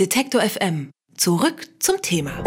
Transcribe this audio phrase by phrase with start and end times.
[0.00, 0.90] Detektor FM.
[1.16, 2.42] Zurück zum Thema.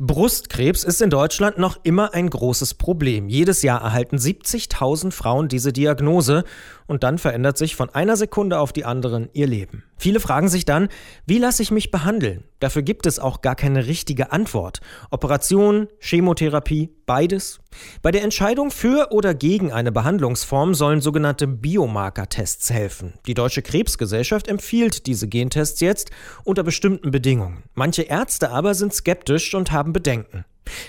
[0.00, 3.28] Brustkrebs ist in Deutschland noch immer ein großes Problem.
[3.28, 6.44] Jedes Jahr erhalten 70.000 Frauen diese Diagnose
[6.88, 9.84] und dann verändert sich von einer Sekunde auf die anderen ihr Leben.
[9.96, 10.88] Viele fragen sich dann,
[11.26, 12.44] wie lasse ich mich behandeln?
[12.60, 14.80] Dafür gibt es auch gar keine richtige Antwort.
[15.10, 17.60] Operation, Chemotherapie, beides?
[18.02, 23.14] Bei der Entscheidung für oder gegen eine Behandlungsform sollen sogenannte Biomarkertests helfen.
[23.26, 26.10] Die Deutsche Krebsgesellschaft empfiehlt diese Gentests jetzt
[26.44, 27.64] unter bestimmten Bedingungen.
[27.74, 30.44] Manche Ärzte aber sind skeptisch und haben Bedenken.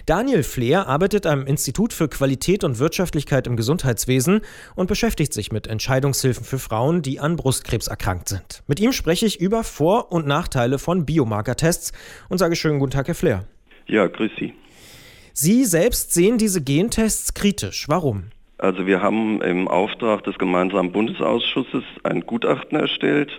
[0.05, 4.41] Daniel Fleer arbeitet am Institut für Qualität und Wirtschaftlichkeit im Gesundheitswesen
[4.75, 8.63] und beschäftigt sich mit Entscheidungshilfen für Frauen, die an Brustkrebs erkrankt sind.
[8.67, 11.93] Mit ihm spreche ich über Vor- und Nachteile von Biomarkertests
[12.29, 13.45] und sage schönen guten Tag, Herr Fleer.
[13.87, 14.53] Ja, grüß Sie.
[15.33, 17.85] Sie selbst sehen diese Gentests kritisch.
[17.87, 18.25] Warum?
[18.57, 23.31] Also wir haben im Auftrag des gemeinsamen Bundesausschusses ein Gutachten erstellt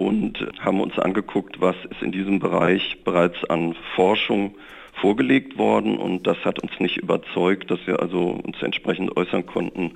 [0.00, 4.54] und haben uns angeguckt, was ist in diesem Bereich bereits an Forschung
[4.94, 5.98] vorgelegt worden.
[5.98, 9.92] Und das hat uns nicht überzeugt, dass wir also uns entsprechend äußern konnten,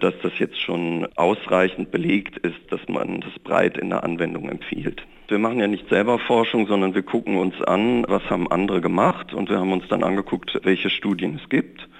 [0.00, 5.02] dass das jetzt schon ausreichend belegt ist, dass man das breit in der Anwendung empfiehlt.
[5.28, 9.34] Wir machen ja nicht selber Forschung, sondern wir gucken uns an, was haben andere gemacht.
[9.34, 11.90] Und wir haben uns dann angeguckt, welche Studien es gibt.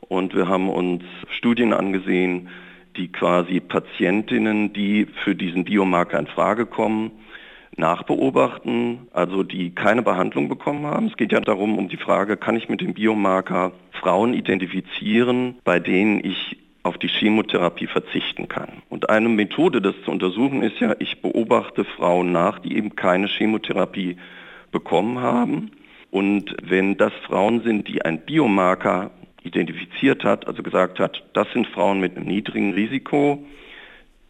[0.00, 2.48] Und wir haben uns Studien angesehen,
[2.96, 7.10] die quasi Patientinnen, die für diesen Biomarker in Frage kommen,
[7.76, 11.06] nachbeobachten, also die keine Behandlung bekommen haben.
[11.06, 15.78] Es geht ja darum, um die Frage, kann ich mit dem Biomarker Frauen identifizieren, bei
[15.78, 18.68] denen ich auf die Chemotherapie verzichten kann.
[18.88, 23.26] Und eine Methode, das zu untersuchen, ist ja, ich beobachte Frauen nach, die eben keine
[23.26, 24.16] Chemotherapie
[24.70, 25.72] bekommen haben.
[26.10, 29.10] Und wenn das Frauen sind, die ein Biomarker
[29.46, 33.44] identifiziert hat, also gesagt hat, das sind Frauen mit einem niedrigen Risiko,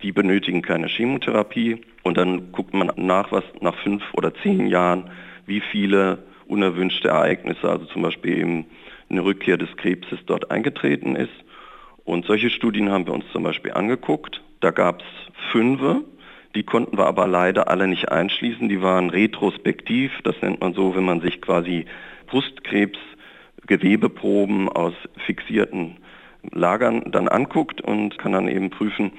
[0.02, 1.80] die benötigen keine Chemotherapie.
[2.02, 5.10] Und dann guckt man nach, was nach fünf oder zehn Jahren,
[5.46, 8.66] wie viele unerwünschte Ereignisse, also zum Beispiel eben
[9.08, 11.32] eine Rückkehr des Krebses dort eingetreten ist.
[12.04, 14.40] Und solche Studien haben wir uns zum Beispiel angeguckt.
[14.60, 15.06] Da gab es
[15.50, 15.80] fünf,
[16.54, 18.68] die konnten wir aber leider alle nicht einschließen.
[18.68, 21.86] Die waren retrospektiv, das nennt man so, wenn man sich quasi
[23.66, 24.94] Brustkrebsgewebeproben aus
[25.26, 25.96] fixierten
[26.52, 29.12] Lagern dann anguckt und kann dann eben prüfen,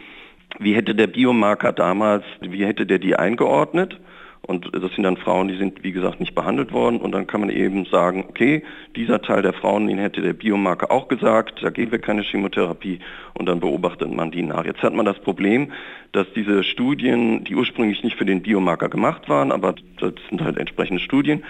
[0.59, 4.00] wie hätte der Biomarker damals, wie hätte der die eingeordnet?
[4.42, 7.02] Und das sind dann Frauen, die sind, wie gesagt, nicht behandelt worden.
[7.02, 8.64] Und dann kann man eben sagen, okay,
[8.96, 13.00] dieser Teil der Frauen, den hätte der Biomarker auch gesagt, da geben wir keine Chemotherapie.
[13.34, 14.66] Und dann beobachtet man die nach.
[14.66, 15.74] Jetzt hat man das Problem,
[16.14, 20.58] dass diese Studien, die ursprünglich nicht für den Biomarker gemacht waren, aber das sind halt
[20.58, 21.44] entsprechende Studien,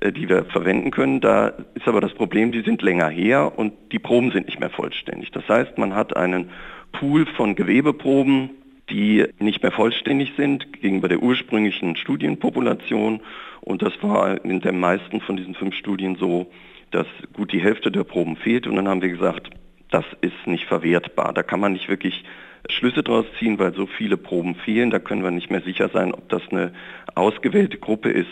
[0.00, 1.20] äh, die wir verwenden können.
[1.20, 4.70] Da ist aber das Problem, die sind länger her und die Proben sind nicht mehr
[4.70, 5.30] vollständig.
[5.30, 6.50] Das heißt, man hat einen
[6.92, 8.50] Pool von Gewebeproben,
[8.92, 13.20] die nicht mehr vollständig sind gegenüber der ursprünglichen Studienpopulation.
[13.60, 16.50] Und das war in den meisten von diesen fünf Studien so,
[16.90, 18.66] dass gut die Hälfte der Proben fehlt.
[18.66, 19.50] Und dann haben wir gesagt,
[19.90, 21.32] das ist nicht verwertbar.
[21.32, 22.24] Da kann man nicht wirklich
[22.68, 24.90] Schlüsse draus ziehen, weil so viele Proben fehlen.
[24.90, 26.72] Da können wir nicht mehr sicher sein, ob das eine
[27.14, 28.30] ausgewählte Gruppe ist,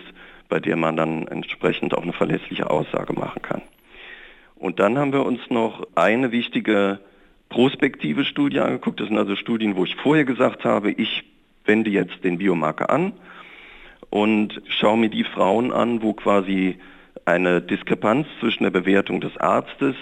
[0.49, 3.63] bei der man dann entsprechend auch eine verlässliche Aussage machen kann.
[4.57, 7.01] Und dann haben wir uns noch eine wichtige
[7.51, 9.01] prospektive Studie angeguckt.
[9.01, 11.25] Das sind also Studien, wo ich vorher gesagt habe, ich
[11.67, 13.13] wende jetzt den Biomarker an
[14.09, 16.79] und schaue mir die Frauen an, wo quasi
[17.27, 19.95] eine Diskrepanz zwischen der Bewertung des Arztes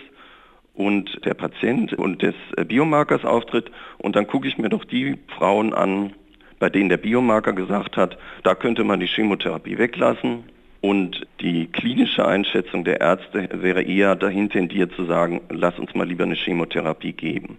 [0.75, 2.34] und der Patient und des
[2.66, 3.70] Biomarkers auftritt.
[3.98, 6.12] Und dann gucke ich mir doch die Frauen an,
[6.60, 10.44] bei denen der Biomarker gesagt hat, da könnte man die Chemotherapie weglassen
[10.81, 16.06] und die klinische Einschätzung der Ärzte wäre eher dahin tendiert zu sagen, lass uns mal
[16.06, 17.59] lieber eine Chemotherapie geben.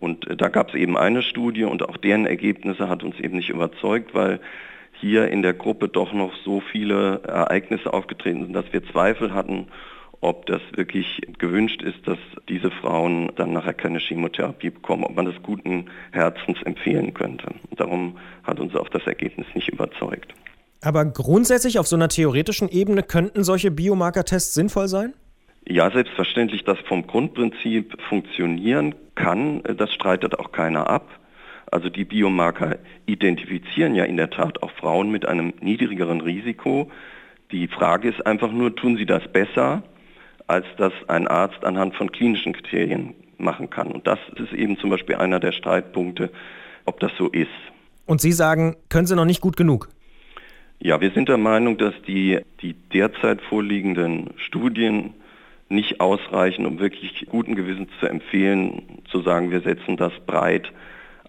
[0.00, 3.36] Und äh, da gab es eben eine Studie und auch deren Ergebnisse hat uns eben
[3.36, 4.40] nicht überzeugt, weil
[5.00, 9.66] hier in der Gruppe doch noch so viele Ereignisse aufgetreten sind, dass wir Zweifel hatten,
[10.22, 12.18] ob das wirklich gewünscht ist, dass
[12.48, 17.48] diese Frauen dann nachher keine Chemotherapie bekommen, ob man das guten Herzens empfehlen könnte.
[17.76, 20.32] Darum hat uns auch das Ergebnis nicht überzeugt.
[20.80, 25.14] Aber grundsätzlich auf so einer theoretischen Ebene könnten solche Biomarkertests sinnvoll sein?
[25.68, 31.08] Ja, selbstverständlich, dass vom Grundprinzip funktionieren kann, das streitet auch keiner ab.
[31.72, 36.90] Also die Biomarker identifizieren ja in der Tat auch Frauen mit einem niedrigeren Risiko.
[37.50, 39.82] Die Frage ist einfach nur, tun sie das besser,
[40.46, 43.88] als das ein Arzt anhand von klinischen Kriterien machen kann.
[43.88, 46.30] Und das ist eben zum Beispiel einer der Streitpunkte,
[46.84, 47.50] ob das so ist.
[48.06, 49.88] Und Sie sagen, können Sie noch nicht gut genug?
[50.78, 55.14] Ja, wir sind der Meinung, dass die, die derzeit vorliegenden Studien
[55.68, 60.72] nicht ausreichen, um wirklich guten Gewissens zu empfehlen, zu sagen, wir setzen das breit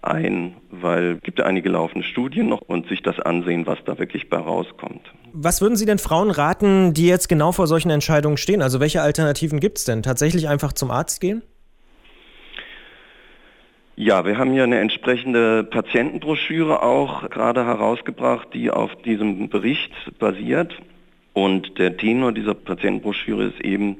[0.02, 4.28] ein, weil es gibt einige laufende Studien noch und sich das ansehen, was da wirklich
[4.28, 5.02] bei rauskommt.
[5.32, 8.62] Was würden Sie denn Frauen raten, die jetzt genau vor solchen Entscheidungen stehen?
[8.62, 10.02] Also welche Alternativen gibt es denn?
[10.02, 11.42] Tatsächlich einfach zum Arzt gehen?
[14.00, 19.90] Ja, wir haben hier eine entsprechende Patientenbroschüre auch gerade herausgebracht, die auf diesem Bericht
[20.20, 20.72] basiert.
[21.32, 23.96] Und der Tenor dieser Patientenbroschüre ist eben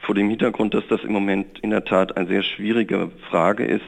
[0.00, 3.84] vor dem Hintergrund, dass das im Moment in der Tat eine sehr schwierige Frage ist,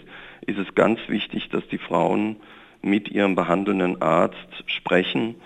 [0.47, 2.37] ist es ganz wichtig, dass die Frauen
[2.83, 5.37] mit ihrem behandelnden Arzt sprechen,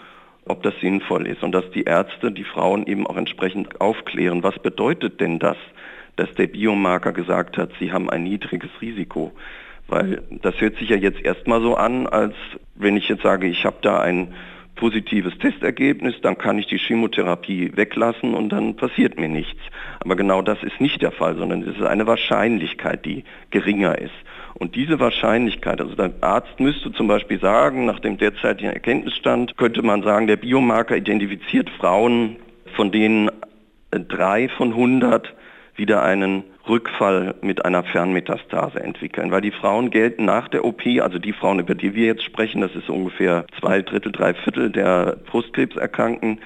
[0.47, 4.43] ob das sinnvoll ist und dass die Ärzte die Frauen eben auch entsprechend aufklären.
[4.43, 5.59] Was bedeutet denn das,
[6.17, 9.33] dass der Biomarker gesagt hat, sie haben ein niedriges Risiko?
[9.89, 12.35] Weil das hört sich ja jetzt erstmal so an, als
[12.75, 14.35] wenn ich jetzt sage, ich habe da ein
[14.77, 19.61] positives Testergebnis, dann kann ich die Chemotherapie weglassen und dann passiert mir nichts.
[20.01, 24.15] Aber genau das ist nicht der Fall, sondern es ist eine Wahrscheinlichkeit, die geringer ist.
[24.55, 29.83] Und diese Wahrscheinlichkeit, also der Arzt müsste zum Beispiel sagen, nach dem derzeitigen Erkenntnisstand, könnte
[29.83, 32.37] man sagen, der Biomarker identifiziert Frauen,
[32.75, 33.31] von denen
[33.91, 35.35] drei von 100
[35.75, 41.19] wieder einen Rückfall mit einer Fernmetastase entwickeln, weil die Frauen gelten nach der OP, also
[41.19, 45.17] die Frauen, über die wir jetzt sprechen, das ist ungefähr zwei Drittel, drei Viertel der
[45.27, 46.41] Brustkrebserkrankten,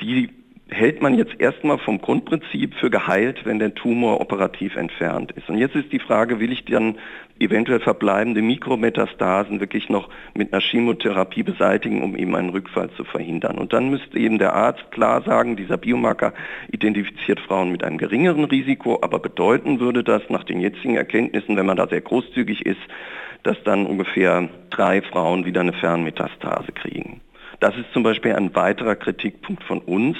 [0.00, 0.30] die
[0.68, 5.48] hält man jetzt erstmal vom Grundprinzip für geheilt, wenn der Tumor operativ entfernt ist.
[5.48, 6.96] Und jetzt ist die Frage, will ich dann
[7.38, 13.58] eventuell verbleibende Mikrometastasen wirklich noch mit einer Chemotherapie beseitigen, um eben einen Rückfall zu verhindern.
[13.58, 16.32] Und dann müsste eben der Arzt klar sagen, dieser Biomarker
[16.70, 21.66] identifiziert Frauen mit einem geringeren Risiko, aber bedeuten würde das nach den jetzigen Erkenntnissen, wenn
[21.66, 22.80] man da sehr großzügig ist,
[23.42, 27.20] dass dann ungefähr drei Frauen wieder eine Fernmetastase kriegen.
[27.60, 30.16] Das ist zum Beispiel ein weiterer Kritikpunkt von uns,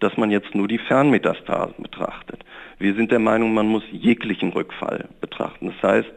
[0.00, 2.44] dass man jetzt nur die Fernmetastasen betrachtet.
[2.78, 5.72] Wir sind der Meinung, man muss jeglichen Rückfall betrachten.
[5.80, 6.10] Das heißt,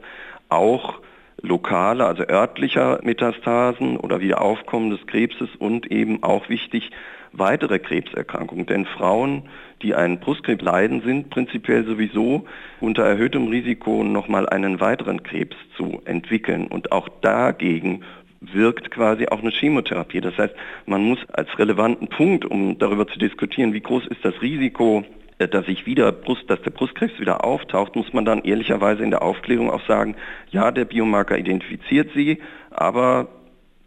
[0.52, 1.02] auch
[1.42, 6.92] lokale, also örtlicher Metastasen oder Wiederaufkommen des Krebses und eben auch wichtig
[7.34, 8.66] weitere Krebserkrankungen.
[8.66, 9.44] Denn Frauen,
[9.82, 12.46] die einen Brustkrebs leiden, sind prinzipiell sowieso
[12.80, 16.68] unter erhöhtem Risiko nochmal einen weiteren Krebs zu entwickeln.
[16.68, 18.04] Und auch dagegen
[18.42, 20.22] wirkt quasi auch eine Chemotherapie.
[20.22, 20.54] Das heißt,
[20.86, 25.06] man muss als relevanten Punkt, um darüber zu diskutieren, wie groß ist das Risiko,
[25.48, 29.22] dass sich wieder Brust, dass der Brustkrebs wieder auftaucht, muss man dann ehrlicherweise in der
[29.22, 30.16] Aufklärung auch sagen,
[30.50, 32.40] ja, der Biomarker identifiziert sie,
[32.70, 33.28] aber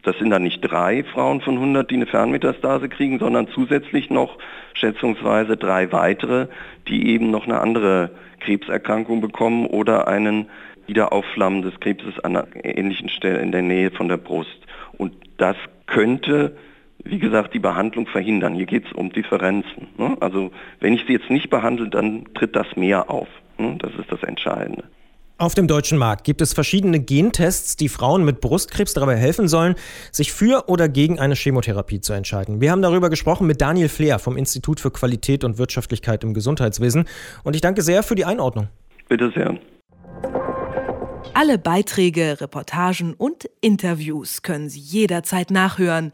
[0.03, 4.37] das sind dann nicht drei Frauen von 100, die eine Fernmetastase kriegen, sondern zusätzlich noch
[4.73, 6.47] schätzungsweise drei weitere,
[6.87, 10.47] die eben noch eine andere Krebserkrankung bekommen oder einen
[10.85, 14.59] Wiederaufflammen des Krebses an einer ähnlichen Stelle in der Nähe von der Brust.
[14.97, 15.55] Und das
[15.87, 16.55] könnte,
[17.03, 18.55] wie gesagt, die Behandlung verhindern.
[18.55, 19.87] Hier geht es um Differenzen.
[19.97, 20.17] Ne?
[20.19, 23.27] Also wenn ich sie jetzt nicht behandle, dann tritt das mehr auf.
[23.57, 23.77] Ne?
[23.79, 24.83] Das ist das Entscheidende.
[25.37, 29.75] Auf dem deutschen Markt gibt es verschiedene Gentests, die Frauen mit Brustkrebs dabei helfen sollen,
[30.13, 32.61] sich für oder gegen eine Chemotherapie zu entscheiden.
[32.61, 37.03] Wir haben darüber gesprochen mit Daniel Fleer vom Institut für Qualität und Wirtschaftlichkeit im Gesundheitswesen.
[37.43, 38.69] Und ich danke sehr für die Einordnung.
[39.09, 39.59] Bitte sehr.
[41.33, 46.13] Alle Beiträge, Reportagen und Interviews können Sie jederzeit nachhören